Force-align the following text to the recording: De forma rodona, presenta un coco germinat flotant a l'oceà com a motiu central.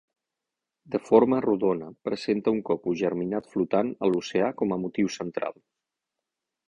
De 0.93 1.01
forma 1.09 1.41
rodona, 1.45 1.89
presenta 2.09 2.53
un 2.57 2.63
coco 2.69 2.95
germinat 3.03 3.51
flotant 3.55 3.93
a 4.09 4.13
l'oceà 4.13 4.49
com 4.63 4.75
a 4.75 4.81
motiu 4.87 5.13
central. 5.21 5.55